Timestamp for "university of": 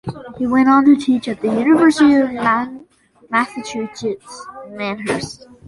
1.59-2.31